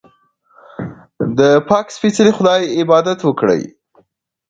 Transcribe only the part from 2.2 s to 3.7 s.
خدای عبادت وکړئ.